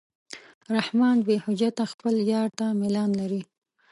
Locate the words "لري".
3.19-3.41